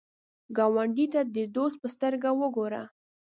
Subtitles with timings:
[0.57, 2.81] ګاونډي ته د دوست په سترګه وګوره